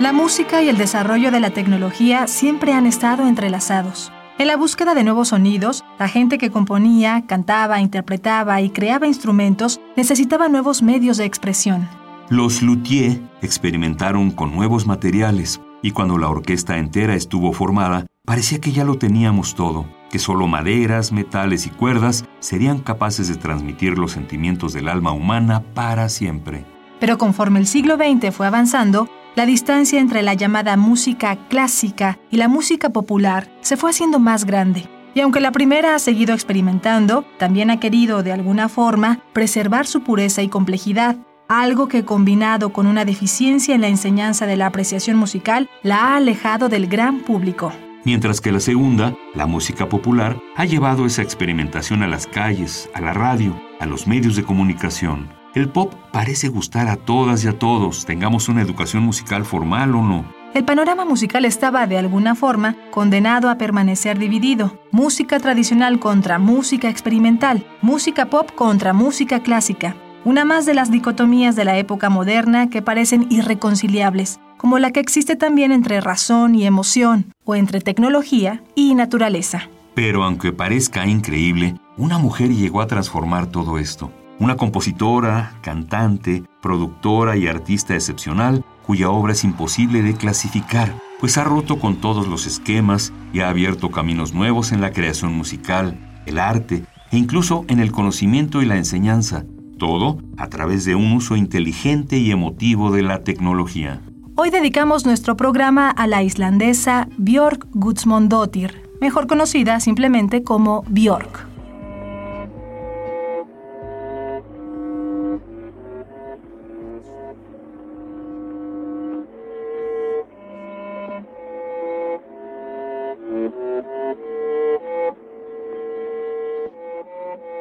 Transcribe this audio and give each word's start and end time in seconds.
La 0.00 0.14
música 0.14 0.62
y 0.62 0.70
el 0.70 0.78
desarrollo 0.78 1.30
de 1.30 1.40
la 1.40 1.50
tecnología 1.50 2.26
siempre 2.26 2.72
han 2.72 2.86
estado 2.86 3.28
entrelazados. 3.28 4.10
En 4.38 4.46
la 4.46 4.56
búsqueda 4.56 4.94
de 4.94 5.04
nuevos 5.04 5.28
sonidos, 5.28 5.84
la 5.98 6.08
gente 6.08 6.38
que 6.38 6.50
componía, 6.50 7.26
cantaba, 7.26 7.82
interpretaba 7.82 8.62
y 8.62 8.70
creaba 8.70 9.06
instrumentos 9.06 9.78
necesitaba 9.98 10.48
nuevos 10.48 10.80
medios 10.80 11.18
de 11.18 11.26
expresión. 11.26 11.86
Los 12.30 12.62
luthiers 12.62 13.20
experimentaron 13.42 14.30
con 14.30 14.56
nuevos 14.56 14.86
materiales 14.86 15.60
y 15.82 15.90
cuando 15.90 16.16
la 16.16 16.30
orquesta 16.30 16.78
entera 16.78 17.14
estuvo 17.14 17.52
formada, 17.52 18.06
parecía 18.24 18.58
que 18.58 18.72
ya 18.72 18.84
lo 18.84 18.96
teníamos 18.96 19.54
todo, 19.54 19.84
que 20.10 20.18
solo 20.18 20.46
maderas, 20.46 21.12
metales 21.12 21.66
y 21.66 21.70
cuerdas 21.70 22.24
serían 22.38 22.78
capaces 22.78 23.28
de 23.28 23.34
transmitir 23.34 23.98
los 23.98 24.12
sentimientos 24.12 24.72
del 24.72 24.88
alma 24.88 25.12
humana 25.12 25.62
para 25.74 26.08
siempre. 26.08 26.64
Pero 27.00 27.18
conforme 27.18 27.60
el 27.60 27.66
siglo 27.66 27.96
XX 27.96 28.34
fue 28.34 28.46
avanzando, 28.46 29.10
la 29.36 29.46
distancia 29.46 30.00
entre 30.00 30.22
la 30.22 30.34
llamada 30.34 30.76
música 30.76 31.36
clásica 31.48 32.18
y 32.30 32.36
la 32.36 32.48
música 32.48 32.90
popular 32.90 33.50
se 33.60 33.76
fue 33.76 33.90
haciendo 33.90 34.18
más 34.18 34.44
grande. 34.44 34.88
Y 35.14 35.20
aunque 35.20 35.40
la 35.40 35.52
primera 35.52 35.94
ha 35.94 35.98
seguido 35.98 36.34
experimentando, 36.34 37.24
también 37.38 37.70
ha 37.70 37.80
querido, 37.80 38.22
de 38.22 38.32
alguna 38.32 38.68
forma, 38.68 39.20
preservar 39.32 39.86
su 39.86 40.02
pureza 40.02 40.42
y 40.42 40.48
complejidad, 40.48 41.16
algo 41.48 41.88
que 41.88 42.04
combinado 42.04 42.72
con 42.72 42.86
una 42.86 43.04
deficiencia 43.04 43.74
en 43.74 43.80
la 43.80 43.88
enseñanza 43.88 44.46
de 44.46 44.56
la 44.56 44.66
apreciación 44.66 45.16
musical, 45.16 45.68
la 45.82 45.96
ha 45.96 46.16
alejado 46.16 46.68
del 46.68 46.86
gran 46.86 47.20
público. 47.20 47.72
Mientras 48.04 48.40
que 48.40 48.52
la 48.52 48.60
segunda, 48.60 49.14
la 49.34 49.46
música 49.46 49.88
popular, 49.88 50.38
ha 50.56 50.64
llevado 50.64 51.06
esa 51.06 51.22
experimentación 51.22 52.02
a 52.02 52.08
las 52.08 52.26
calles, 52.26 52.88
a 52.94 53.00
la 53.00 53.12
radio, 53.12 53.60
a 53.80 53.86
los 53.86 54.06
medios 54.06 54.36
de 54.36 54.44
comunicación. 54.44 55.39
El 55.52 55.68
pop 55.68 55.92
parece 56.12 56.46
gustar 56.46 56.86
a 56.86 56.94
todas 56.94 57.44
y 57.44 57.48
a 57.48 57.58
todos, 57.58 58.06
tengamos 58.06 58.48
una 58.48 58.62
educación 58.62 59.02
musical 59.02 59.44
formal 59.44 59.96
o 59.96 60.02
no. 60.02 60.24
El 60.54 60.64
panorama 60.64 61.04
musical 61.04 61.44
estaba, 61.44 61.88
de 61.88 61.98
alguna 61.98 62.36
forma, 62.36 62.76
condenado 62.92 63.50
a 63.50 63.56
permanecer 63.56 64.16
dividido. 64.16 64.78
Música 64.92 65.40
tradicional 65.40 65.98
contra 65.98 66.38
música 66.38 66.88
experimental, 66.88 67.66
música 67.82 68.26
pop 68.26 68.52
contra 68.54 68.92
música 68.92 69.40
clásica. 69.40 69.96
Una 70.24 70.44
más 70.44 70.66
de 70.66 70.74
las 70.74 70.92
dicotomías 70.92 71.56
de 71.56 71.64
la 71.64 71.78
época 71.78 72.10
moderna 72.10 72.70
que 72.70 72.80
parecen 72.80 73.26
irreconciliables, 73.28 74.38
como 74.56 74.78
la 74.78 74.92
que 74.92 75.00
existe 75.00 75.34
también 75.34 75.72
entre 75.72 76.00
razón 76.00 76.54
y 76.54 76.64
emoción, 76.64 77.32
o 77.44 77.56
entre 77.56 77.80
tecnología 77.80 78.62
y 78.76 78.94
naturaleza. 78.94 79.68
Pero 79.94 80.22
aunque 80.22 80.52
parezca 80.52 81.06
increíble, 81.06 81.74
una 81.96 82.18
mujer 82.18 82.50
llegó 82.50 82.82
a 82.82 82.86
transformar 82.86 83.46
todo 83.48 83.78
esto 83.78 84.12
una 84.40 84.56
compositora, 84.56 85.52
cantante, 85.60 86.42
productora 86.62 87.36
y 87.36 87.46
artista 87.46 87.94
excepcional 87.94 88.64
cuya 88.84 89.10
obra 89.10 89.34
es 89.34 89.44
imposible 89.44 90.02
de 90.02 90.14
clasificar, 90.14 90.92
pues 91.20 91.38
ha 91.38 91.44
roto 91.44 91.78
con 91.78 91.96
todos 91.96 92.26
los 92.26 92.46
esquemas 92.46 93.12
y 93.32 93.40
ha 93.40 93.50
abierto 93.50 93.90
caminos 93.90 94.32
nuevos 94.32 94.72
en 94.72 94.80
la 94.80 94.92
creación 94.92 95.34
musical, 95.34 95.96
el 96.26 96.38
arte 96.38 96.84
e 97.12 97.18
incluso 97.18 97.64
en 97.68 97.80
el 97.80 97.92
conocimiento 97.92 98.62
y 98.62 98.66
la 98.66 98.76
enseñanza, 98.76 99.44
todo 99.78 100.18
a 100.38 100.48
través 100.48 100.86
de 100.86 100.94
un 100.94 101.12
uso 101.12 101.36
inteligente 101.36 102.16
y 102.16 102.30
emotivo 102.30 102.90
de 102.90 103.02
la 103.02 103.22
tecnología. 103.22 104.00
Hoy 104.36 104.48
dedicamos 104.48 105.04
nuestro 105.04 105.36
programa 105.36 105.90
a 105.90 106.06
la 106.06 106.22
islandesa 106.22 107.08
Björk 107.18 107.66
Guðmundsdóttir, 107.72 108.88
mejor 109.02 109.26
conocida 109.26 109.80
simplemente 109.80 110.42
como 110.42 110.82
Björk. 110.88 111.49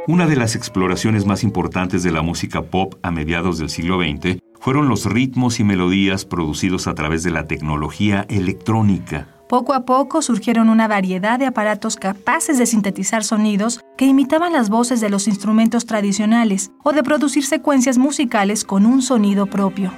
Una 0.09 0.25
de 0.25 0.35
las 0.35 0.55
exploraciones 0.55 1.27
más 1.27 1.43
importantes 1.43 2.01
de 2.01 2.11
la 2.11 2.23
música 2.23 2.63
pop 2.63 2.95
a 3.03 3.11
mediados 3.11 3.59
del 3.59 3.69
siglo 3.69 3.99
XX 4.01 4.39
fueron 4.59 4.89
los 4.89 5.05
ritmos 5.05 5.59
y 5.59 5.63
melodías 5.63 6.25
producidos 6.25 6.87
a 6.87 6.95
través 6.95 7.21
de 7.21 7.29
la 7.29 7.45
tecnología 7.45 8.25
electrónica. 8.27 9.27
Poco 9.47 9.75
a 9.75 9.85
poco 9.85 10.23
surgieron 10.23 10.69
una 10.69 10.87
variedad 10.87 11.37
de 11.37 11.45
aparatos 11.45 11.95
capaces 11.95 12.57
de 12.57 12.65
sintetizar 12.65 13.23
sonidos 13.23 13.81
que 13.99 14.07
imitaban 14.07 14.51
las 14.51 14.71
voces 14.71 14.99
de 14.99 15.11
los 15.11 15.27
instrumentos 15.27 15.85
tradicionales 15.85 16.71
o 16.83 16.91
de 16.91 17.03
producir 17.03 17.45
secuencias 17.45 17.99
musicales 17.99 18.63
con 18.63 18.87
un 18.87 19.03
sonido 19.03 19.45
propio. 19.45 19.91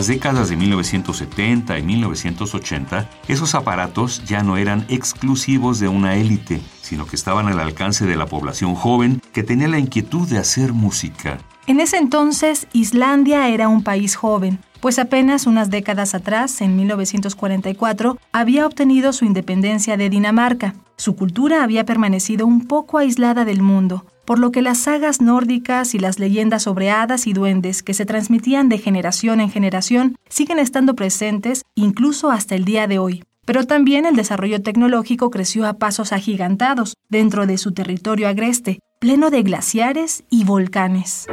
Las 0.00 0.06
décadas 0.06 0.48
de 0.48 0.56
1970 0.56 1.78
y 1.78 1.82
1980, 1.82 3.06
esos 3.28 3.54
aparatos 3.54 4.24
ya 4.24 4.42
no 4.42 4.56
eran 4.56 4.86
exclusivos 4.88 5.78
de 5.78 5.88
una 5.88 6.16
élite, 6.16 6.62
sino 6.80 7.04
que 7.04 7.16
estaban 7.16 7.48
al 7.48 7.60
alcance 7.60 8.06
de 8.06 8.16
la 8.16 8.24
población 8.24 8.74
joven 8.74 9.20
que 9.34 9.42
tenía 9.42 9.68
la 9.68 9.78
inquietud 9.78 10.26
de 10.26 10.38
hacer 10.38 10.72
música. 10.72 11.36
En 11.66 11.80
ese 11.80 11.98
entonces, 11.98 12.66
Islandia 12.72 13.46
era 13.48 13.68
un 13.68 13.82
país 13.82 14.16
joven, 14.16 14.58
pues 14.80 14.98
apenas 14.98 15.46
unas 15.46 15.68
décadas 15.68 16.14
atrás, 16.14 16.62
en 16.62 16.76
1944, 16.76 18.16
había 18.32 18.64
obtenido 18.64 19.12
su 19.12 19.26
independencia 19.26 19.98
de 19.98 20.08
Dinamarca. 20.08 20.76
Su 20.96 21.14
cultura 21.14 21.62
había 21.62 21.84
permanecido 21.84 22.46
un 22.46 22.66
poco 22.66 22.96
aislada 22.96 23.44
del 23.44 23.60
mundo, 23.60 24.06
por 24.30 24.38
lo 24.38 24.52
que 24.52 24.62
las 24.62 24.78
sagas 24.78 25.20
nórdicas 25.20 25.92
y 25.92 25.98
las 25.98 26.20
leyendas 26.20 26.62
sobre 26.62 26.88
hadas 26.88 27.26
y 27.26 27.32
duendes 27.32 27.82
que 27.82 27.94
se 27.94 28.06
transmitían 28.06 28.68
de 28.68 28.78
generación 28.78 29.40
en 29.40 29.50
generación 29.50 30.16
siguen 30.28 30.60
estando 30.60 30.94
presentes 30.94 31.64
incluso 31.74 32.30
hasta 32.30 32.54
el 32.54 32.64
día 32.64 32.86
de 32.86 33.00
hoy. 33.00 33.24
Pero 33.44 33.66
también 33.66 34.06
el 34.06 34.14
desarrollo 34.14 34.62
tecnológico 34.62 35.30
creció 35.30 35.66
a 35.66 35.78
pasos 35.78 36.12
agigantados 36.12 36.94
dentro 37.08 37.44
de 37.44 37.58
su 37.58 37.72
territorio 37.72 38.28
agreste, 38.28 38.78
pleno 39.00 39.30
de 39.30 39.42
glaciares 39.42 40.22
y 40.30 40.44
volcanes. 40.44 41.26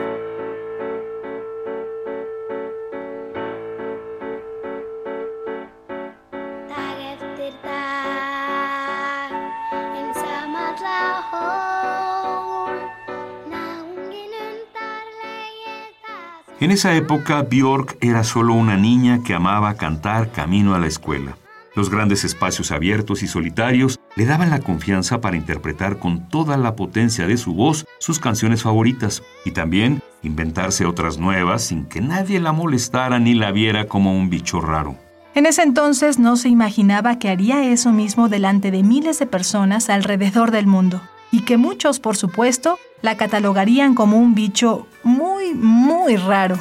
En 16.60 16.72
esa 16.72 16.96
época, 16.96 17.44
Björk 17.44 17.98
era 18.02 18.24
solo 18.24 18.56
una 18.56 18.78
niña 18.78 19.22
que 19.24 19.36
amaba 19.36 19.76
cantar 19.76 20.32
camino 20.32 20.74
a 20.74 20.80
la 20.80 20.88
escuela. 20.88 21.38
Los 21.76 21.92
grandes 21.92 22.24
espacios 22.24 22.72
abiertos 22.72 23.22
y 23.22 23.28
solitarios 23.28 24.00
le 24.16 24.26
daban 24.26 24.50
la 24.50 24.62
confianza 24.62 25.22
para 25.22 25.38
interpretar 25.38 26.00
con 26.00 26.30
toda 26.30 26.58
la 26.58 26.76
potencia 26.76 27.28
de 27.28 27.38
su 27.38 27.54
voz 27.54 27.86
sus 28.00 28.18
canciones 28.20 28.64
favoritas 28.64 29.22
y 29.46 29.52
también 29.52 30.02
inventarse 30.24 30.88
otras 30.88 31.20
nuevas 31.20 31.62
sin 31.62 31.86
que 31.86 32.02
nadie 32.02 32.40
la 32.40 32.54
molestara 32.54 33.20
ni 33.20 33.36
la 33.36 33.52
viera 33.52 33.86
como 33.86 34.18
un 34.18 34.32
bicho 34.32 34.60
raro. 34.60 34.96
En 35.36 35.46
ese 35.46 35.62
entonces 35.62 36.18
no 36.18 36.38
se 36.38 36.50
imaginaba 36.50 37.20
que 37.20 37.30
haría 37.30 37.72
eso 37.72 37.92
mismo 37.92 38.30
delante 38.30 38.72
de 38.72 38.82
miles 38.82 39.20
de 39.20 39.28
personas 39.28 39.92
alrededor 39.92 40.50
del 40.50 40.66
mundo 40.66 41.04
y 41.32 41.42
que 41.42 41.58
muchos, 41.58 42.00
por 42.00 42.16
supuesto, 42.18 42.80
la 43.02 43.18
catalogarían 43.18 43.96
como 43.96 44.18
un 44.18 44.36
bicho 44.36 44.88
muy, 45.04 45.54
muy 45.54 46.16
raro. 46.16 46.58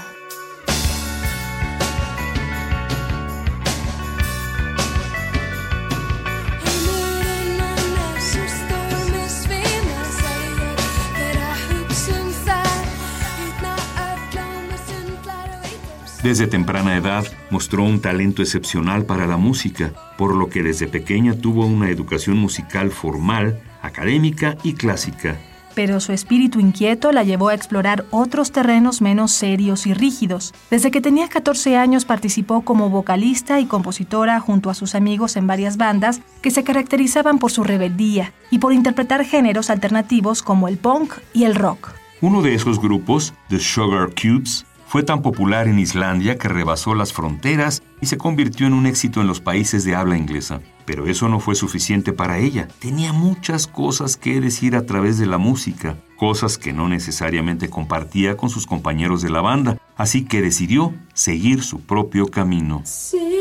Desde 16.26 16.48
temprana 16.48 16.96
edad 16.96 17.24
mostró 17.50 17.84
un 17.84 18.00
talento 18.00 18.42
excepcional 18.42 19.04
para 19.04 19.28
la 19.28 19.36
música, 19.36 19.92
por 20.18 20.34
lo 20.34 20.48
que 20.48 20.64
desde 20.64 20.88
pequeña 20.88 21.34
tuvo 21.34 21.64
una 21.64 21.88
educación 21.88 22.36
musical 22.36 22.90
formal, 22.90 23.62
académica 23.80 24.56
y 24.64 24.72
clásica. 24.72 25.36
Pero 25.76 26.00
su 26.00 26.10
espíritu 26.10 26.58
inquieto 26.58 27.12
la 27.12 27.22
llevó 27.22 27.50
a 27.50 27.54
explorar 27.54 28.06
otros 28.10 28.50
terrenos 28.50 29.00
menos 29.00 29.30
serios 29.30 29.86
y 29.86 29.94
rígidos. 29.94 30.52
Desde 30.68 30.90
que 30.90 31.00
tenía 31.00 31.28
14 31.28 31.76
años 31.76 32.04
participó 32.04 32.62
como 32.62 32.90
vocalista 32.90 33.60
y 33.60 33.66
compositora 33.66 34.40
junto 34.40 34.68
a 34.68 34.74
sus 34.74 34.96
amigos 34.96 35.36
en 35.36 35.46
varias 35.46 35.76
bandas 35.76 36.22
que 36.42 36.50
se 36.50 36.64
caracterizaban 36.64 37.38
por 37.38 37.52
su 37.52 37.62
rebeldía 37.62 38.32
y 38.50 38.58
por 38.58 38.72
interpretar 38.72 39.24
géneros 39.24 39.70
alternativos 39.70 40.42
como 40.42 40.66
el 40.66 40.76
punk 40.76 41.12
y 41.32 41.44
el 41.44 41.54
rock. 41.54 41.90
Uno 42.20 42.42
de 42.42 42.56
esos 42.56 42.80
grupos, 42.80 43.32
The 43.48 43.60
Sugar 43.60 44.10
Cubes, 44.20 44.66
fue 44.86 45.02
tan 45.02 45.20
popular 45.20 45.66
en 45.66 45.78
Islandia 45.78 46.38
que 46.38 46.48
rebasó 46.48 46.94
las 46.94 47.12
fronteras 47.12 47.82
y 48.00 48.06
se 48.06 48.16
convirtió 48.16 48.66
en 48.66 48.72
un 48.72 48.86
éxito 48.86 49.20
en 49.20 49.26
los 49.26 49.40
países 49.40 49.84
de 49.84 49.96
habla 49.96 50.16
inglesa. 50.16 50.60
Pero 50.84 51.08
eso 51.08 51.28
no 51.28 51.40
fue 51.40 51.56
suficiente 51.56 52.12
para 52.12 52.38
ella. 52.38 52.68
Tenía 52.78 53.12
muchas 53.12 53.66
cosas 53.66 54.16
que 54.16 54.40
decir 54.40 54.76
a 54.76 54.86
través 54.86 55.18
de 55.18 55.26
la 55.26 55.38
música, 55.38 55.96
cosas 56.16 56.56
que 56.56 56.72
no 56.72 56.88
necesariamente 56.88 57.68
compartía 57.68 58.36
con 58.36 58.48
sus 58.48 58.66
compañeros 58.66 59.22
de 59.22 59.30
la 59.30 59.40
banda, 59.40 59.78
así 59.96 60.24
que 60.24 60.40
decidió 60.40 60.94
seguir 61.12 61.64
su 61.64 61.80
propio 61.80 62.28
camino. 62.28 62.82
Su 62.84 63.35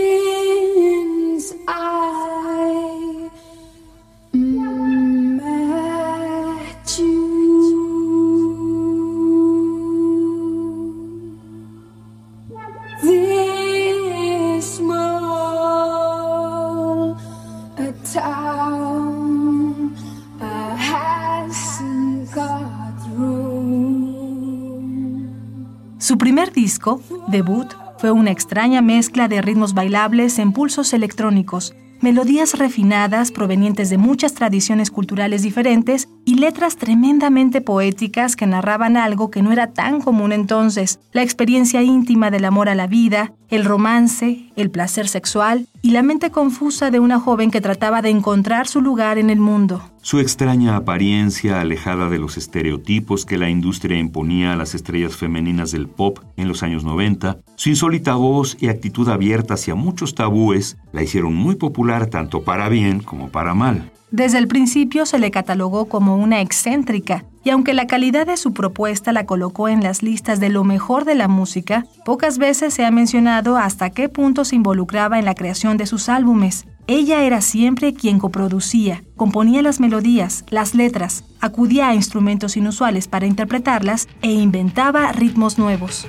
disco, 26.56 27.02
debut, 27.28 27.68
fue 28.00 28.12
una 28.12 28.32
extraña 28.32 28.82
mezcla 28.82 29.28
de 29.28 29.42
ritmos 29.42 29.74
bailables 29.74 30.40
en 30.40 30.54
pulsos 30.54 30.94
electrónicos, 30.94 31.76
melodías 32.02 32.58
refinadas 32.58 33.32
provenientes 33.32 33.90
de 33.90 33.98
muchas 33.98 34.34
tradiciones 34.34 34.90
culturales 34.90 35.44
diferentes 35.44 36.10
y 36.26 36.36
letras 36.36 36.76
tremendamente 36.76 37.62
poéticas 37.62 38.36
que 38.36 38.48
narraban 38.48 38.98
algo 38.98 39.30
que 39.30 39.44
no 39.44 39.52
era 39.52 39.72
tan 39.74 40.02
común 40.02 40.32
entonces, 40.32 41.00
la 41.14 41.22
experiencia 41.22 41.84
íntima 41.84 42.32
del 42.32 42.46
amor 42.46 42.68
a 42.68 42.76
la 42.76 42.88
vida, 42.88 43.32
el 43.50 43.64
romance, 43.64 44.52
el 44.56 44.72
placer 44.72 45.08
sexual 45.08 45.68
y 45.84 45.92
la 45.92 46.02
mente 46.02 46.32
confusa 46.32 46.90
de 46.90 47.00
una 47.00 47.20
joven 47.20 47.52
que 47.52 47.62
trataba 47.62 48.02
de 48.02 48.10
encontrar 48.10 48.68
su 48.68 48.82
lugar 48.82 49.20
en 49.20 49.30
el 49.30 49.40
mundo. 49.40 49.84
Su 50.02 50.20
extraña 50.20 50.76
apariencia 50.76 51.62
alejada 51.62 52.10
de 52.10 52.18
los 52.18 52.38
estereotipos 52.38 53.26
que 53.26 53.38
la 53.38 53.50
industria 53.50 53.98
imponía 54.00 54.54
a 54.54 54.56
las 54.56 54.74
estrellas 54.74 55.16
femeninas 55.16 55.72
del 55.72 55.88
pop 55.88 56.20
en 56.38 56.48
los 56.48 56.64
años 56.64 56.84
90, 56.84 57.38
su 57.56 57.70
insólita 57.70 58.16
voz 58.16 58.58
y 58.60 58.68
actitud 58.68 59.08
abierta 59.10 59.54
hacia 59.54 59.76
muchos 59.76 60.16
tabúes 60.16 60.78
la 60.92 61.04
hicieron 61.04 61.36
muy 61.36 61.56
popular 61.56 62.08
tanto 62.08 62.44
para 62.44 62.68
bien 62.70 63.00
como 63.00 63.30
para 63.30 63.54
mal. 63.54 63.92
Desde 64.16 64.38
el 64.38 64.48
principio 64.48 65.06
se 65.06 65.20
le 65.20 65.30
catalogó 65.30 65.90
como 65.90 66.16
una 66.16 66.40
excéntrica, 66.40 67.26
y 67.44 67.50
aunque 67.50 67.74
la 67.74 67.86
calidad 67.86 68.26
de 68.26 68.38
su 68.38 68.54
propuesta 68.54 69.12
la 69.12 69.26
colocó 69.26 69.68
en 69.68 69.84
las 69.84 70.04
listas 70.04 70.40
de 70.40 70.48
lo 70.48 70.64
mejor 70.64 71.04
de 71.04 71.16
la 71.16 71.28
música, 71.28 71.86
pocas 72.06 72.38
veces 72.38 72.74
se 72.74 72.86
ha 72.86 72.92
mencionado 72.92 73.58
hasta 73.58 73.90
qué 73.90 74.08
punto 74.08 74.46
se 74.46 74.56
involucraba 74.56 75.20
en 75.20 75.26
la 75.26 75.36
creación 75.36 75.76
de 75.76 75.86
sus 75.86 76.08
álbumes. 76.08 76.66
Ella 76.88 77.24
era 77.24 77.42
siempre 77.42 77.94
quien 77.94 78.18
coproducía, 78.18 79.04
componía 79.18 79.62
las 79.62 79.82
melodías, 79.82 80.46
las 80.50 80.76
letras, 80.76 81.26
acudía 81.42 81.90
a 81.90 81.96
instrumentos 81.96 82.56
inusuales 82.56 83.10
para 83.10 83.28
interpretarlas 83.28 84.08
e 84.22 84.32
inventaba 84.32 85.12
ritmos 85.12 85.58
nuevos. 85.58 86.08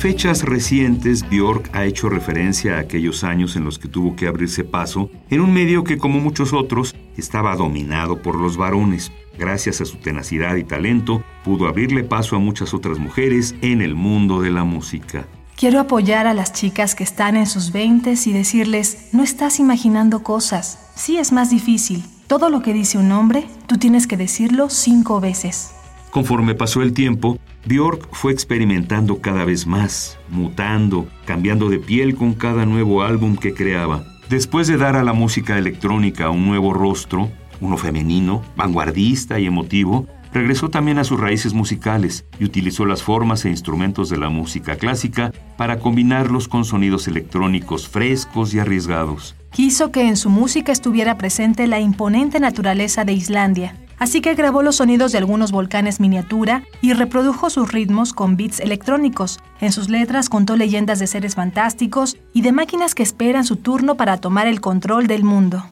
Fechas 0.00 0.44
recientes, 0.44 1.28
Björk 1.28 1.68
ha 1.74 1.84
hecho 1.84 2.08
referencia 2.08 2.76
a 2.76 2.80
aquellos 2.80 3.22
años 3.22 3.54
en 3.56 3.64
los 3.64 3.78
que 3.78 3.86
tuvo 3.86 4.16
que 4.16 4.26
abrirse 4.26 4.64
paso 4.64 5.10
en 5.28 5.42
un 5.42 5.52
medio 5.52 5.84
que, 5.84 5.98
como 5.98 6.20
muchos 6.20 6.54
otros, 6.54 6.96
estaba 7.18 7.54
dominado 7.54 8.22
por 8.22 8.34
los 8.36 8.56
varones. 8.56 9.12
Gracias 9.38 9.82
a 9.82 9.84
su 9.84 9.98
tenacidad 9.98 10.56
y 10.56 10.64
talento, 10.64 11.22
pudo 11.44 11.68
abrirle 11.68 12.02
paso 12.02 12.34
a 12.34 12.38
muchas 12.38 12.72
otras 12.72 12.98
mujeres 12.98 13.54
en 13.60 13.82
el 13.82 13.94
mundo 13.94 14.40
de 14.40 14.50
la 14.50 14.64
música. 14.64 15.26
Quiero 15.54 15.78
apoyar 15.78 16.26
a 16.26 16.32
las 16.32 16.54
chicas 16.54 16.94
que 16.94 17.04
están 17.04 17.36
en 17.36 17.46
sus 17.46 17.70
veintes 17.70 18.26
y 18.26 18.32
decirles, 18.32 19.10
no 19.12 19.22
estás 19.22 19.60
imaginando 19.60 20.22
cosas. 20.22 20.90
Sí 20.94 21.18
es 21.18 21.30
más 21.30 21.50
difícil. 21.50 22.02
Todo 22.26 22.48
lo 22.48 22.62
que 22.62 22.72
dice 22.72 22.96
un 22.96 23.12
hombre, 23.12 23.46
tú 23.66 23.76
tienes 23.76 24.06
que 24.06 24.16
decirlo 24.16 24.70
cinco 24.70 25.20
veces. 25.20 25.72
Conforme 26.10 26.56
pasó 26.56 26.82
el 26.82 26.92
tiempo, 26.92 27.38
Björk 27.66 28.08
fue 28.12 28.32
experimentando 28.32 29.20
cada 29.20 29.44
vez 29.44 29.66
más, 29.66 30.18
mutando, 30.28 31.06
cambiando 31.24 31.68
de 31.68 31.78
piel 31.78 32.16
con 32.16 32.34
cada 32.34 32.66
nuevo 32.66 33.02
álbum 33.02 33.36
que 33.36 33.54
creaba. 33.54 34.04
Después 34.28 34.66
de 34.66 34.76
dar 34.76 34.96
a 34.96 35.04
la 35.04 35.12
música 35.12 35.56
electrónica 35.56 36.30
un 36.30 36.46
nuevo 36.46 36.72
rostro, 36.72 37.30
uno 37.60 37.76
femenino, 37.76 38.42
vanguardista 38.56 39.38
y 39.38 39.46
emotivo, 39.46 40.06
regresó 40.32 40.68
también 40.68 40.98
a 40.98 41.04
sus 41.04 41.20
raíces 41.20 41.54
musicales 41.54 42.24
y 42.38 42.44
utilizó 42.44 42.86
las 42.86 43.02
formas 43.02 43.44
e 43.44 43.50
instrumentos 43.50 44.08
de 44.08 44.18
la 44.18 44.30
música 44.30 44.76
clásica 44.76 45.32
para 45.56 45.78
combinarlos 45.78 46.48
con 46.48 46.64
sonidos 46.64 47.06
electrónicos 47.08 47.88
frescos 47.88 48.52
y 48.54 48.58
arriesgados. 48.58 49.36
Quiso 49.52 49.90
que 49.90 50.08
en 50.08 50.16
su 50.16 50.30
música 50.30 50.72
estuviera 50.72 51.18
presente 51.18 51.66
la 51.66 51.80
imponente 51.80 52.38
naturaleza 52.40 53.04
de 53.04 53.12
Islandia, 53.12 53.74
así 54.00 54.20
que 54.20 54.34
grabó 54.34 54.62
los 54.62 54.76
sonidos 54.76 55.12
de 55.12 55.18
algunos 55.18 55.52
volcanes 55.52 56.00
miniatura 56.00 56.64
y 56.80 56.94
reprodujo 56.94 57.48
sus 57.50 57.70
ritmos 57.70 58.12
con 58.12 58.36
beats 58.36 58.58
electrónicos. 58.58 59.38
En 59.60 59.70
sus 59.70 59.88
letras 59.88 60.28
contó 60.28 60.56
leyendas 60.56 60.98
de 60.98 61.06
seres 61.06 61.36
fantásticos 61.36 62.16
y 62.32 62.42
de 62.42 62.50
máquinas 62.50 62.96
que 62.96 63.04
esperan 63.04 63.44
su 63.44 63.54
turno 63.56 63.94
para 63.94 64.16
tomar 64.16 64.48
el 64.48 64.60
control 64.60 65.06
del 65.06 65.22
mundo. 65.22 65.64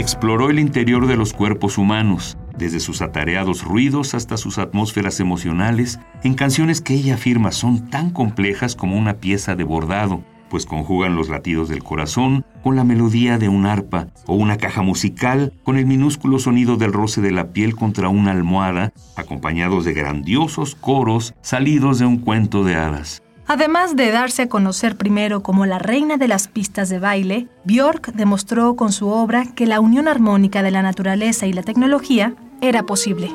Exploró 0.00 0.48
el 0.48 0.58
interior 0.58 1.06
de 1.06 1.16
los 1.16 1.34
cuerpos 1.34 1.76
humanos, 1.76 2.38
desde 2.56 2.80
sus 2.80 3.02
atareados 3.02 3.64
ruidos 3.64 4.14
hasta 4.14 4.36
sus 4.36 4.58
atmósferas 4.58 5.20
emocionales, 5.20 5.98
en 6.22 6.34
canciones 6.34 6.80
que 6.80 6.94
ella 6.94 7.14
afirma 7.14 7.52
son 7.52 7.90
tan 7.90 8.10
complejas 8.10 8.76
como 8.76 8.96
una 8.96 9.14
pieza 9.14 9.56
de 9.56 9.64
bordado, 9.64 10.22
pues 10.50 10.66
conjugan 10.66 11.14
los 11.14 11.30
latidos 11.30 11.68
del 11.68 11.82
corazón 11.82 12.44
con 12.62 12.76
la 12.76 12.84
melodía 12.84 13.38
de 13.38 13.48
un 13.48 13.64
arpa 13.64 14.08
o 14.26 14.34
una 14.34 14.58
caja 14.58 14.82
musical 14.82 15.54
con 15.62 15.78
el 15.78 15.86
minúsculo 15.86 16.38
sonido 16.38 16.76
del 16.76 16.92
roce 16.92 17.22
de 17.22 17.30
la 17.30 17.52
piel 17.52 17.76
contra 17.76 18.08
una 18.08 18.32
almohada, 18.32 18.92
acompañados 19.16 19.84
de 19.84 19.94
grandiosos 19.94 20.74
coros 20.74 21.34
salidos 21.40 21.98
de 21.98 22.06
un 22.06 22.18
cuento 22.18 22.64
de 22.64 22.74
hadas. 22.74 23.22
Además 23.52 23.96
de 23.96 24.12
darse 24.12 24.42
a 24.42 24.48
conocer 24.48 24.96
primero 24.96 25.42
como 25.42 25.66
la 25.66 25.80
reina 25.80 26.18
de 26.18 26.28
las 26.28 26.46
pistas 26.46 26.88
de 26.88 27.00
baile, 27.00 27.48
Björk 27.64 28.12
demostró 28.12 28.76
con 28.76 28.92
su 28.92 29.08
obra 29.08 29.44
que 29.56 29.66
la 29.66 29.80
unión 29.80 30.06
armónica 30.06 30.62
de 30.62 30.70
la 30.70 30.82
naturaleza 30.82 31.48
y 31.48 31.52
la 31.52 31.64
tecnología 31.64 32.36
era 32.60 32.84
posible. 32.84 33.28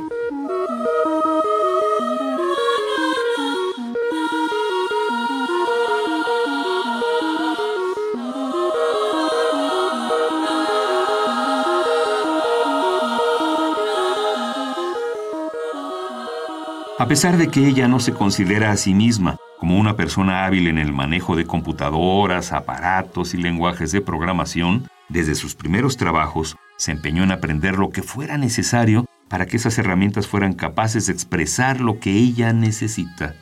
A 16.98 17.06
pesar 17.06 17.36
de 17.36 17.50
que 17.50 17.68
ella 17.68 17.90
no 17.90 18.00
se 18.00 18.14
considera 18.14 18.72
a 18.72 18.78
sí 18.78 18.94
misma 18.94 19.38
como 19.60 19.80
una 19.80 19.96
persona 19.96 20.46
hábil 20.46 20.68
en 20.68 20.78
el 20.78 20.94
manejo 20.94 21.36
de 21.36 21.46
computadoras, 21.46 22.52
aparatos 22.52 23.34
y 23.34 23.38
lenguajes 23.38 23.92
de 23.92 24.02
programación, 24.02 24.88
desde 25.10 25.36
sus 25.36 25.56
primeros 25.56 25.98
trabajos 25.98 26.56
se 26.78 26.92
empeñó 26.92 27.24
en 27.24 27.32
aprender 27.32 27.78
lo 27.78 27.90
que 27.90 28.04
fuera 28.04 28.38
necesario 28.38 29.06
para 29.30 29.46
que 29.46 29.58
esas 29.58 29.78
herramientas 29.78 30.28
fueran 30.28 30.54
capaces 30.54 31.08
de 31.08 31.14
expresar 31.14 31.80
lo 31.80 32.00
que 32.00 32.12
ella 32.12 32.54
necesita. 32.54 33.36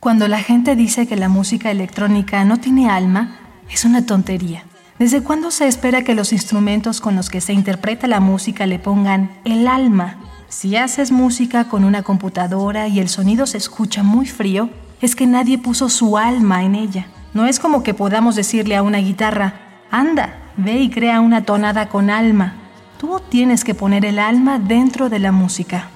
Cuando 0.00 0.28
la 0.28 0.40
gente 0.42 0.76
dice 0.76 1.06
que 1.06 1.16
la 1.16 1.28
música 1.28 1.70
electrónica 1.70 2.44
no 2.44 2.58
tiene 2.58 2.90
alma, 2.90 3.36
Es 3.72 3.84
una 3.84 4.04
tontería. 4.04 4.64
¿Desde 4.98 5.22
cuándo 5.22 5.52
se 5.52 5.68
espera 5.68 6.02
que 6.02 6.16
los 6.16 6.32
instrumentos 6.32 7.00
con 7.00 7.14
los 7.14 7.30
que 7.30 7.40
se 7.40 7.52
interpreta 7.52 8.08
la 8.08 8.18
música 8.18 8.66
le 8.66 8.80
pongan 8.80 9.30
el 9.44 9.68
alma? 9.68 10.18
Si 10.48 10.74
haces 10.74 11.12
música 11.12 11.68
con 11.68 11.84
una 11.84 12.02
computadora 12.02 12.88
y 12.88 12.98
el 12.98 13.08
sonido 13.08 13.46
se 13.46 13.58
escucha 13.58 14.02
muy 14.02 14.26
frío, 14.26 14.70
es 15.00 15.16
que 15.16 15.26
nadie 15.26 15.58
puso 15.58 15.88
su 15.88 16.18
alma 16.18 16.64
en 16.64 16.74
ella. 16.74 17.06
No 17.32 17.46
es 17.46 17.60
como 17.60 17.82
que 17.82 17.94
podamos 17.94 18.36
decirle 18.36 18.76
a 18.76 18.82
una 18.82 18.98
guitarra, 18.98 19.54
anda, 19.90 20.52
ve 20.56 20.80
y 20.80 20.90
crea 20.90 21.20
una 21.20 21.44
tonada 21.44 21.88
con 21.88 22.10
alma. 22.10 22.54
Tú 22.98 23.20
tienes 23.28 23.64
que 23.64 23.74
poner 23.74 24.04
el 24.04 24.18
alma 24.18 24.58
dentro 24.58 25.08
de 25.08 25.20
la 25.20 25.32
música. 25.32 25.88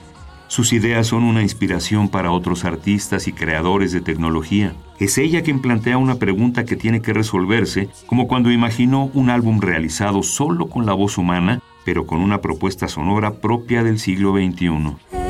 Sus 0.47 0.73
ideas 0.73 1.09
son 1.09 1.25
una 1.25 1.43
inspiración 1.43 2.09
para 2.09 2.31
otros 2.31 2.65
artistas 2.65 3.27
y 3.27 3.33
creadores 3.33 3.93
de 3.93 4.01
tecnología. 4.01 4.75
Es 5.01 5.19
ella 5.19 5.43
quien 5.43 5.61
plantea 5.61 5.99
una 5.99 6.15
pregunta 6.17 6.65
que 6.65 6.77
tiene 6.77 7.03
que 7.03 7.13
resolverse, 7.13 7.89
como 8.07 8.29
cuando 8.29 8.53
imaginó 8.53 9.11
un 9.15 9.31
álbum 9.31 9.61
realizado 9.61 10.23
solo 10.23 10.69
con 10.69 10.87
la 10.87 10.93
voz 10.93 11.19
humana, 11.19 11.61
pero 11.85 12.07
con 12.07 12.21
una 12.21 12.41
propuesta 12.41 12.89
sonora 12.89 13.35
propia 13.41 13.83
del 13.83 13.99
siglo 13.99 14.33
XXI. 14.35 15.24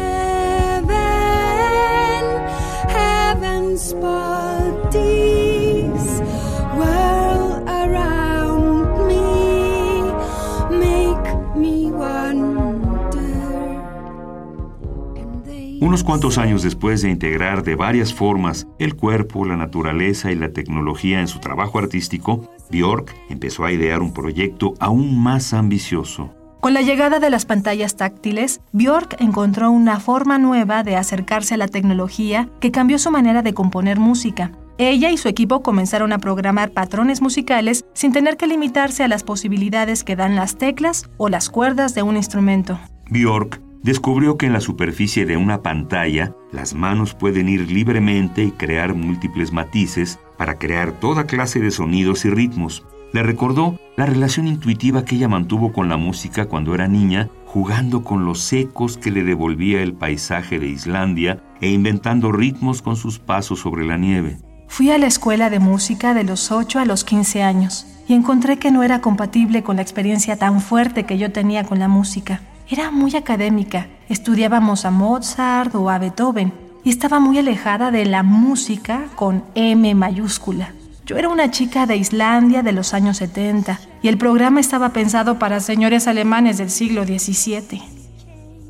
Unos 15.95 16.03
cuantos 16.03 16.39
años 16.39 16.65
después 16.65 17.03
de 17.03 17.11
integrar 17.11 17.63
de 17.63 17.77
varias 17.77 18.13
formas 18.13 18.67
el 18.81 18.97
cuerpo, 18.97 19.45
la 19.45 19.57
naturaleza 19.57 20.33
y 20.33 20.35
la 20.35 20.53
tecnología 20.53 21.21
en 21.21 21.29
su 21.29 21.39
trabajo 21.39 21.79
artístico, 21.79 22.51
Björk 22.69 23.15
empezó 23.31 23.65
a 23.65 23.71
idear 23.71 24.03
un 24.03 24.13
proyecto 24.13 24.75
aún 24.81 25.23
más 25.23 25.55
ambicioso. 25.55 26.35
Con 26.61 26.75
la 26.75 26.83
llegada 26.83 27.21
de 27.21 27.31
las 27.31 27.47
pantallas 27.47 27.95
táctiles, 27.95 28.61
Björk 28.73 29.21
encontró 29.21 29.71
una 29.71 30.01
forma 30.01 30.37
nueva 30.37 30.83
de 30.83 30.97
acercarse 30.97 31.55
a 31.55 31.59
la 31.59 31.69
tecnología 31.69 32.49
que 32.59 32.73
cambió 32.73 32.99
su 32.99 33.13
manera 33.13 33.43
de 33.43 33.55
componer 33.55 34.01
música. 34.01 34.51
Ella 34.79 35.13
y 35.13 35.17
su 35.17 35.29
equipo 35.29 35.63
comenzaron 35.63 36.13
a 36.13 36.19
programar 36.19 36.73
patrones 36.73 37.23
musicales 37.23 37.85
sin 37.95 38.13
tener 38.13 38.37
que 38.37 38.49
limitarse 38.49 39.05
a 39.05 39.09
las 39.09 39.23
posibilidades 39.23 40.03
que 40.03 40.17
dan 40.17 40.35
las 40.35 40.57
teclas 40.59 41.09
o 41.19 41.29
las 41.29 41.51
cuerdas 41.51 41.95
de 41.95 42.03
un 42.03 42.17
instrumento. 42.17 42.81
Björk 43.11 43.64
descubrió 43.85 44.39
que 44.39 44.47
en 44.47 44.55
la 44.55 44.63
superficie 44.63 45.27
de 45.27 45.37
una 45.37 45.61
pantalla 45.61 46.35
las 46.51 46.75
manos 46.75 47.15
pueden 47.15 47.51
ir 47.51 47.71
libremente 47.71 48.43
y 48.43 48.51
crear 48.51 48.95
múltiples 48.95 49.53
matices 49.53 50.19
para 50.39 50.59
crear 50.59 50.93
toda 50.93 51.27
clase 51.27 51.61
de 51.61 51.71
sonidos 51.71 52.25
y 52.25 52.31
ritmos. 52.31 52.87
Le 53.13 53.23
recordó 53.23 53.79
la 53.99 54.07
relación 54.07 54.49
intuitiva 54.49 55.05
que 55.05 55.17
ella 55.17 55.29
mantuvo 55.29 55.71
con 55.71 55.91
la 55.91 55.99
música 55.99 56.47
cuando 56.47 56.75
era 56.75 56.89
niña, 56.89 57.29
jugando 57.45 58.03
con 58.03 58.25
los 58.25 58.51
ecos 58.55 58.97
que 58.97 59.11
le 59.11 59.23
devolvía 59.23 59.83
el 59.83 59.93
paisaje 59.93 60.59
de 60.59 60.67
Islandia 60.67 61.43
e 61.61 61.69
inventando 61.69 62.33
ritmos 62.33 62.81
con 62.81 62.97
sus 62.97 63.19
pasos 63.19 63.61
sobre 63.61 63.85
la 63.85 63.99
nieve. 63.99 64.39
Fui 64.67 64.91
a 64.91 64.99
la 64.99 65.07
escuela 65.07 65.51
de 65.51 65.59
música 65.59 66.15
de 66.15 66.25
los 66.25 66.51
8 66.51 66.79
a 66.79 66.87
los 66.87 67.05
15 67.05 67.43
años 67.43 67.87
y 68.09 68.15
encontré 68.15 68.59
que 68.59 68.71
no 68.71 68.83
era 68.83 69.03
compatible 69.03 69.63
con 69.63 69.77
la 69.77 69.83
experiencia 69.83 70.39
tan 70.39 70.63
fuerte 70.63 71.05
que 71.05 71.19
yo 71.19 71.33
tenía 71.33 71.65
con 71.65 71.79
la 71.79 71.89
música. 71.89 72.41
Era 72.69 72.91
muy 72.91 73.15
académica, 73.15 73.89
estudiábamos 74.09 74.87
a 74.87 74.91
Mozart 74.91 75.75
o 75.75 75.91
a 75.91 75.99
Beethoven 75.99 76.55
y 76.83 76.89
estaba 76.89 77.21
muy 77.21 77.39
alejada 77.39 77.91
de 77.91 78.07
la 78.07 78.23
música 78.23 79.05
con 79.17 79.45
M 79.55 79.95
mayúscula. 79.95 80.73
Yo 81.05 81.19
era 81.19 81.29
una 81.29 81.51
chica 81.51 81.85
de 81.85 81.97
Islandia 81.97 82.63
de 82.63 82.73
los 82.73 82.95
años 82.95 83.19
70 83.19 83.79
y 84.01 84.09
el 84.09 84.17
programa 84.17 84.61
estaba 84.61 84.95
pensado 84.95 85.39
para 85.39 85.61
señores 85.61 86.09
alemanes 86.09 86.57
del 86.57 86.71
siglo 86.71 87.05
XVII. 87.05 87.83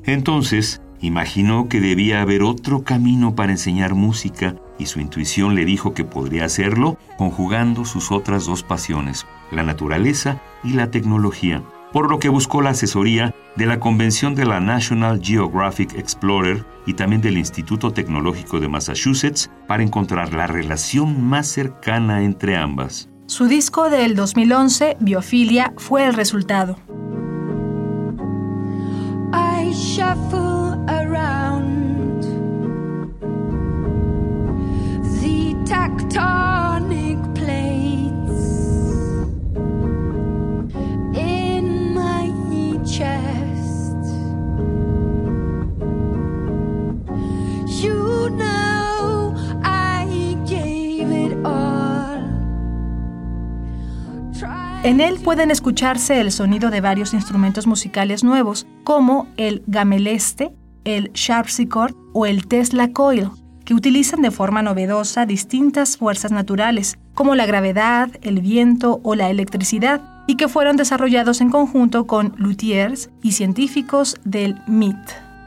Entonces, 0.02 0.80
imaginó 1.00 1.68
que 1.68 1.80
debía 1.80 2.20
haber 2.20 2.42
otro 2.42 2.82
camino 2.82 3.36
para 3.36 3.52
enseñar 3.52 3.94
música 3.94 4.56
y 4.76 4.86
su 4.86 4.98
intuición 4.98 5.54
le 5.54 5.64
dijo 5.64 5.94
que 5.94 6.02
podría 6.02 6.46
hacerlo 6.46 6.98
conjugando 7.16 7.84
sus 7.84 8.10
otras 8.10 8.44
dos 8.44 8.64
pasiones, 8.64 9.24
la 9.52 9.62
naturaleza 9.62 10.40
y 10.64 10.72
la 10.72 10.90
tecnología 10.90 11.62
por 11.94 12.10
lo 12.10 12.18
que 12.18 12.28
buscó 12.28 12.60
la 12.60 12.70
asesoría 12.70 13.33
de 13.56 13.66
la 13.66 13.78
Convención 13.80 14.34
de 14.34 14.44
la 14.44 14.60
National 14.60 15.20
Geographic 15.22 15.94
Explorer 15.94 16.64
y 16.86 16.94
también 16.94 17.22
del 17.22 17.38
Instituto 17.38 17.92
Tecnológico 17.92 18.60
de 18.60 18.68
Massachusetts 18.68 19.50
para 19.66 19.82
encontrar 19.82 20.32
la 20.32 20.46
relación 20.46 21.22
más 21.22 21.46
cercana 21.46 22.22
entre 22.22 22.56
ambas. 22.56 23.08
Su 23.26 23.46
disco 23.46 23.88
del 23.90 24.16
2011, 24.16 24.98
Biofilia, 25.00 25.72
fue 25.76 26.04
el 26.04 26.14
resultado. 26.14 26.76
En 54.84 55.00
él 55.00 55.18
pueden 55.18 55.50
escucharse 55.50 56.20
el 56.20 56.30
sonido 56.30 56.68
de 56.68 56.82
varios 56.82 57.14
instrumentos 57.14 57.66
musicales 57.66 58.22
nuevos, 58.22 58.66
como 58.84 59.26
el 59.38 59.62
gameleste, 59.66 60.52
el 60.84 61.10
sharpsichord 61.14 61.94
o 62.12 62.26
el 62.26 62.46
Tesla 62.46 62.92
coil, 62.92 63.30
que 63.64 63.72
utilizan 63.72 64.20
de 64.20 64.30
forma 64.30 64.60
novedosa 64.60 65.24
distintas 65.24 65.96
fuerzas 65.96 66.32
naturales, 66.32 66.98
como 67.14 67.34
la 67.34 67.46
gravedad, 67.46 68.10
el 68.20 68.42
viento 68.42 69.00
o 69.02 69.14
la 69.14 69.30
electricidad, 69.30 70.02
y 70.26 70.36
que 70.36 70.48
fueron 70.48 70.76
desarrollados 70.76 71.40
en 71.40 71.48
conjunto 71.48 72.06
con 72.06 72.34
luthiers 72.36 73.08
y 73.22 73.32
científicos 73.32 74.20
del 74.26 74.60
MIT. 74.66 74.98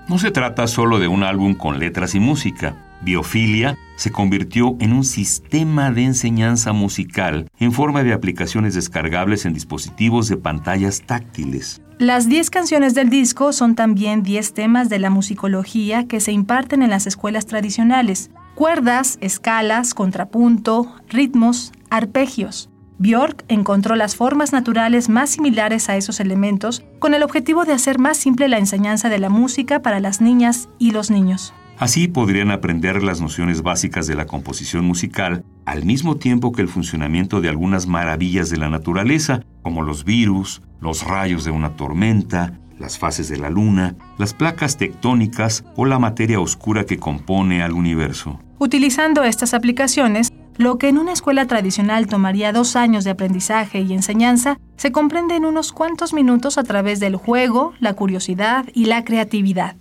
No 0.08 0.17
se 0.17 0.32
trata 0.32 0.65
solo 0.65 0.98
de 0.98 1.10
un 1.10 1.22
álbum 1.22 1.53
con 1.53 1.77
letras 1.77 2.15
y 2.15 2.20
música. 2.20 2.87
Biofilia 3.01 3.77
se 3.96 4.12
convirtió 4.12 4.75
en 4.80 4.94
un 4.94 5.04
sistema 5.04 5.92
de 5.92 6.04
enseñanza 6.04 6.74
musical 6.74 7.50
en 7.60 7.72
forma 7.72 8.04
de 8.04 8.13
aplicaciones 8.13 8.75
descargables 8.75 9.46
en 9.46 9.54
dispositivos 9.54 10.27
de 10.30 10.38
pantallas 10.38 11.01
táctiles. 11.01 11.82
Las 12.00 12.30
10 12.30 12.51
canciones 12.51 12.94
del 12.94 13.10
disco 13.10 13.54
son 13.54 13.74
también 13.74 14.22
10 14.22 14.54
temas 14.54 14.88
de 14.88 15.00
la 15.00 15.10
musicología 15.10 16.08
que 16.08 16.20
se 16.20 16.32
imparten 16.32 16.84
en 16.84 16.92
las 16.92 17.08
escuelas 17.08 17.48
tradicionales. 17.48 18.30
Cuerdas, 18.54 19.18
escalas, 19.20 19.96
contrapunto, 19.96 20.94
ritmos, 21.10 21.72
arpegios. 21.89 22.70
Björk 23.00 23.46
encontró 23.48 23.96
las 23.96 24.16
formas 24.16 24.54
naturales 24.54 25.10
más 25.10 25.32
similares 25.32 25.89
a 25.89 25.98
esos 25.98 26.20
elementos 26.20 26.84
con 27.00 27.13
el 27.13 27.24
objetivo 27.24 27.66
de 27.66 27.74
hacer 27.74 28.00
más 28.00 28.18
simple 28.18 28.48
la 28.48 28.58
enseñanza 28.58 29.10
de 29.10 29.20
la 29.20 29.30
música 29.30 29.82
para 29.82 30.00
las 30.00 30.22
niñas 30.22 30.70
y 30.80 30.92
los 30.92 31.12
niños. 31.12 31.54
Así 31.80 32.08
podrían 32.08 32.50
aprender 32.50 33.04
las 33.04 33.22
nociones 33.22 33.62
básicas 33.62 34.08
de 34.08 34.16
la 34.16 34.26
composición 34.26 34.84
musical 34.84 35.44
al 35.66 35.86
mismo 35.86 36.18
tiempo 36.18 36.52
que 36.52 36.64
el 36.64 36.70
funcionamiento 36.70 37.40
de 37.40 37.50
algunas 37.50 37.86
maravillas 37.86 38.50
de 38.50 38.58
la 38.58 38.68
naturaleza, 38.68 39.42
como 39.62 39.84
los 39.84 40.04
virus, 40.04 40.64
los 40.82 41.04
rayos 41.04 41.46
de 41.46 41.52
una 41.52 41.76
tormenta, 41.76 42.54
las 42.80 42.98
fases 42.98 43.30
de 43.30 43.38
la 43.38 43.52
luna, 43.52 43.96
las 44.18 44.34
placas 44.34 44.78
tectónicas 44.78 45.66
o 45.76 45.86
la 45.86 46.00
materia 46.00 46.40
oscura 46.40 46.86
que 46.86 46.98
compone 46.98 47.62
al 47.62 47.74
universo. 47.74 48.40
Utilizando 48.58 49.24
estas 49.24 49.54
aplicaciones, 49.54 50.32
lo 50.58 50.80
que 50.80 50.90
en 50.90 50.98
una 50.98 51.14
escuela 51.14 51.46
tradicional 51.46 52.08
tomaría 52.08 52.54
dos 52.54 52.76
años 52.76 53.04
de 53.04 53.12
aprendizaje 53.12 53.82
y 53.82 53.94
enseñanza, 53.94 54.58
se 54.78 54.92
comprende 54.92 55.36
en 55.36 55.46
unos 55.46 55.72
cuantos 55.74 56.12
minutos 56.12 56.58
a 56.58 56.64
través 56.64 57.00
del 57.00 57.16
juego, 57.16 57.74
la 57.80 57.94
curiosidad 57.94 58.66
y 58.74 58.86
la 58.86 59.04
creatividad. 59.04 59.76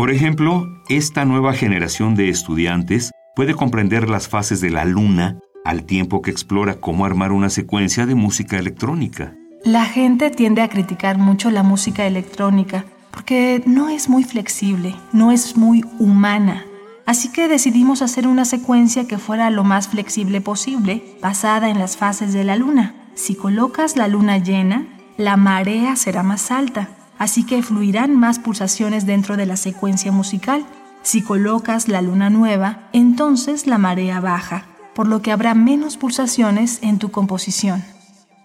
Por 0.00 0.10
ejemplo, 0.10 0.66
esta 0.88 1.26
nueva 1.26 1.52
generación 1.52 2.14
de 2.14 2.30
estudiantes 2.30 3.10
puede 3.36 3.52
comprender 3.52 4.08
las 4.08 4.28
fases 4.28 4.62
de 4.62 4.70
la 4.70 4.86
luna 4.86 5.38
al 5.62 5.84
tiempo 5.84 6.22
que 6.22 6.30
explora 6.30 6.80
cómo 6.80 7.04
armar 7.04 7.32
una 7.32 7.50
secuencia 7.50 8.06
de 8.06 8.14
música 8.14 8.58
electrónica. 8.58 9.34
La 9.62 9.84
gente 9.84 10.30
tiende 10.30 10.62
a 10.62 10.70
criticar 10.70 11.18
mucho 11.18 11.50
la 11.50 11.62
música 11.62 12.06
electrónica 12.06 12.86
porque 13.10 13.62
no 13.66 13.90
es 13.90 14.08
muy 14.08 14.24
flexible, 14.24 14.96
no 15.12 15.32
es 15.32 15.58
muy 15.58 15.84
humana. 15.98 16.64
Así 17.04 17.30
que 17.30 17.46
decidimos 17.46 18.00
hacer 18.00 18.26
una 18.26 18.46
secuencia 18.46 19.06
que 19.06 19.18
fuera 19.18 19.50
lo 19.50 19.64
más 19.64 19.88
flexible 19.88 20.40
posible, 20.40 21.04
basada 21.20 21.68
en 21.68 21.78
las 21.78 21.98
fases 21.98 22.32
de 22.32 22.44
la 22.44 22.56
luna. 22.56 22.94
Si 23.12 23.34
colocas 23.34 23.98
la 23.98 24.08
luna 24.08 24.38
llena, 24.38 24.86
la 25.18 25.36
marea 25.36 25.94
será 25.94 26.22
más 26.22 26.50
alta, 26.50 26.88
así 27.20 27.44
que 27.44 27.62
fluirán 27.62 28.18
más 28.18 28.40
pulsaciones 28.40 29.06
dentro 29.06 29.36
de 29.36 29.46
la 29.46 29.56
secuencia 29.56 30.10
musical. 30.10 30.64
Si 31.02 31.22
colocas 31.22 31.86
la 31.86 32.00
luna 32.02 32.30
nueva, 32.30 32.88
entonces 32.92 33.66
la 33.66 33.78
marea 33.78 34.20
baja, 34.20 34.64
por 34.94 35.06
lo 35.06 35.20
que 35.20 35.30
habrá 35.30 35.54
menos 35.54 35.98
pulsaciones 35.98 36.82
en 36.82 36.98
tu 36.98 37.10
composición. 37.10 37.84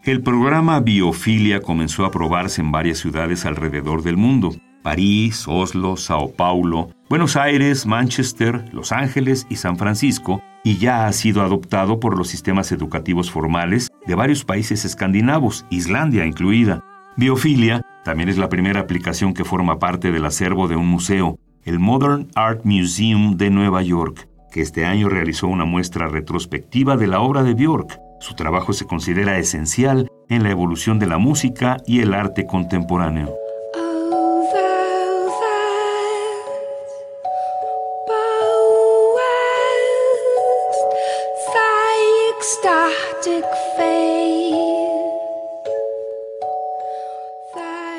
El 0.04 0.22
programa 0.22 0.82
Biofilia 0.82 1.62
comenzó 1.62 2.06
a 2.06 2.12
probarse 2.12 2.62
en 2.62 2.72
varias 2.72 3.00
ciudades 3.00 3.46
alrededor 3.46 4.04
del 4.04 4.18
mundo. 4.18 4.54
París, 4.84 5.46
Oslo, 5.48 5.96
Sao 5.96 6.34
Paulo, 6.34 6.92
Buenos 7.10 7.38
Aires, 7.38 7.86
Manchester, 7.86 8.70
Los 8.74 8.92
Ángeles 8.92 9.48
y 9.50 9.56
San 9.56 9.78
Francisco, 9.78 10.44
y 10.64 10.78
ya 10.78 11.08
ha 11.08 11.14
sido 11.14 11.42
adoptado 11.42 12.00
por 12.00 12.18
los 12.18 12.28
sistemas 12.28 12.72
educativos 12.74 13.32
formales 13.32 13.90
de 14.06 14.16
varios 14.16 14.44
países 14.44 14.84
escandinavos, 14.84 15.66
Islandia 15.70 16.26
incluida. 16.26 16.84
Biofilia 17.18 17.82
también 18.04 18.28
es 18.28 18.38
la 18.38 18.50
primera 18.50 18.82
aplicación 18.82 19.34
que 19.34 19.46
forma 19.46 19.80
parte 19.80 20.12
del 20.12 20.26
acervo 20.26 20.68
de 20.68 20.76
un 20.76 20.88
museo, 20.88 21.40
el 21.64 21.80
Modern 21.80 22.28
Art 22.36 22.66
Museum 22.66 23.38
de 23.38 23.50
Nueva 23.50 23.82
York, 23.82 24.28
que 24.52 24.62
este 24.62 24.86
año 24.86 25.08
realizó 25.08 25.48
una 25.48 25.64
muestra 25.64 26.08
retrospectiva 26.08 26.98
de 26.98 27.08
la 27.08 27.22
obra 27.22 27.44
de 27.44 27.54
Björk. 27.54 28.00
Su 28.20 28.36
trabajo 28.36 28.74
se 28.74 28.86
considera 28.86 29.38
esencial 29.38 30.10
en 30.28 30.44
la 30.44 30.52
evolución 30.52 31.00
de 31.00 31.08
la 31.08 31.18
música 31.18 31.78
y 31.88 32.02
el 32.02 32.14
arte 32.14 32.46
contemporáneo. 32.46 33.34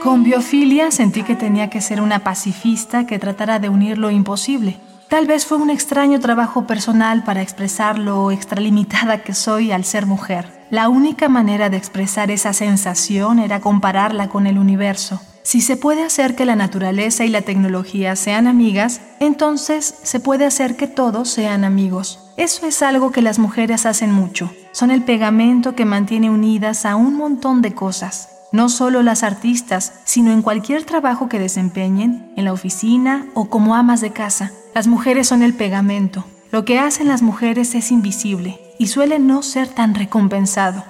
Con 0.06 0.22
biofilia 0.22 0.92
sentí 0.92 1.24
que 1.24 1.34
tenía 1.34 1.68
que 1.68 1.80
ser 1.80 2.00
una 2.00 2.20
pacifista 2.20 3.06
que 3.08 3.18
tratara 3.18 3.58
de 3.58 3.68
unir 3.68 3.98
lo 3.98 4.12
imposible. 4.12 4.76
Tal 5.08 5.26
vez 5.26 5.46
fue 5.46 5.58
un 5.58 5.68
extraño 5.68 6.20
trabajo 6.20 6.64
personal 6.64 7.24
para 7.24 7.42
expresar 7.42 7.98
lo 7.98 8.30
extralimitada 8.30 9.24
que 9.24 9.34
soy 9.34 9.72
al 9.72 9.84
ser 9.84 10.06
mujer. 10.06 10.64
La 10.70 10.88
única 10.88 11.28
manera 11.28 11.70
de 11.70 11.76
expresar 11.76 12.30
esa 12.30 12.52
sensación 12.52 13.40
era 13.40 13.58
compararla 13.58 14.28
con 14.28 14.46
el 14.46 14.58
universo. 14.58 15.20
Si 15.42 15.60
se 15.60 15.76
puede 15.76 16.04
hacer 16.04 16.36
que 16.36 16.44
la 16.44 16.54
naturaleza 16.54 17.24
y 17.24 17.28
la 17.28 17.42
tecnología 17.42 18.14
sean 18.14 18.46
amigas, 18.46 19.00
entonces 19.18 19.92
se 20.04 20.20
puede 20.20 20.44
hacer 20.44 20.76
que 20.76 20.86
todos 20.86 21.30
sean 21.30 21.64
amigos. 21.64 22.30
Eso 22.36 22.64
es 22.68 22.80
algo 22.80 23.10
que 23.10 23.22
las 23.22 23.40
mujeres 23.40 23.86
hacen 23.86 24.12
mucho. 24.12 24.52
Son 24.70 24.92
el 24.92 25.02
pegamento 25.02 25.74
que 25.74 25.84
mantiene 25.84 26.30
unidas 26.30 26.86
a 26.86 26.94
un 26.94 27.16
montón 27.16 27.60
de 27.60 27.74
cosas 27.74 28.35
no 28.56 28.68
solo 28.70 29.02
las 29.02 29.22
artistas, 29.22 30.00
sino 30.04 30.32
en 30.32 30.42
cualquier 30.42 30.84
trabajo 30.84 31.28
que 31.28 31.38
desempeñen, 31.38 32.32
en 32.36 32.46
la 32.46 32.52
oficina 32.52 33.26
o 33.34 33.50
como 33.50 33.76
amas 33.76 34.00
de 34.00 34.10
casa. 34.10 34.50
Las 34.74 34.88
mujeres 34.88 35.28
son 35.28 35.42
el 35.42 35.54
pegamento. 35.54 36.24
Lo 36.50 36.64
que 36.64 36.78
hacen 36.78 37.06
las 37.06 37.22
mujeres 37.22 37.74
es 37.74 37.92
invisible 37.92 38.58
y 38.78 38.86
suele 38.86 39.18
no 39.18 39.42
ser 39.42 39.68
tan 39.68 39.94
recompensado. 39.94 40.84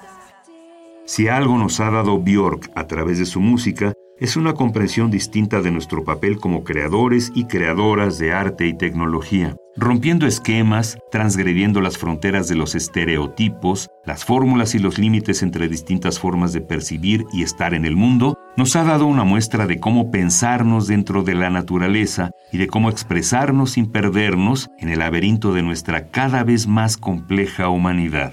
Si 1.06 1.28
algo 1.28 1.58
nos 1.58 1.80
ha 1.80 1.90
dado 1.90 2.18
Björk 2.18 2.70
a 2.74 2.86
través 2.86 3.18
de 3.18 3.26
su 3.26 3.40
música, 3.40 3.92
es 4.18 4.36
una 4.36 4.54
comprensión 4.54 5.10
distinta 5.10 5.60
de 5.60 5.70
nuestro 5.70 6.04
papel 6.04 6.38
como 6.38 6.64
creadores 6.64 7.30
y 7.34 7.44
creadoras 7.44 8.18
de 8.18 8.32
arte 8.32 8.66
y 8.66 8.76
tecnología, 8.76 9.56
rompiendo 9.76 10.26
esquemas, 10.26 10.98
transgrediendo 11.10 11.80
las 11.80 11.98
fronteras 11.98 12.48
de 12.48 12.54
los 12.54 12.74
estereotipos, 12.74 13.88
las 14.06 14.24
fórmulas 14.24 14.74
y 14.74 14.78
los 14.78 14.98
límites 14.98 15.42
entre 15.42 15.68
distintas 15.68 16.18
formas 16.18 16.52
de 16.52 16.62
percibir 16.62 17.26
y 17.32 17.42
estar 17.42 17.74
en 17.74 17.84
el 17.84 17.96
mundo, 17.96 18.38
nos 18.56 18.74
ha 18.74 18.84
dado 18.84 19.06
una 19.06 19.24
muestra 19.24 19.66
de 19.66 19.78
cómo 19.78 20.10
pensarnos 20.10 20.86
dentro 20.86 21.22
de 21.22 21.34
la 21.34 21.50
naturaleza 21.50 22.30
y 22.52 22.58
de 22.58 22.68
cómo 22.68 22.88
expresarnos 22.88 23.72
sin 23.72 23.90
perdernos 23.90 24.70
en 24.78 24.88
el 24.88 25.00
laberinto 25.00 25.52
de 25.52 25.62
nuestra 25.62 26.08
cada 26.10 26.42
vez 26.42 26.66
más 26.66 26.96
compleja 26.96 27.68
humanidad 27.68 28.32